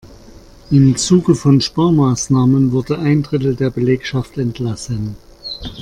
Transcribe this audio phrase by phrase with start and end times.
[0.71, 5.15] Im Zuge von Sparmaßnahmen wurde ein Drittel der Belegschaft entlassen.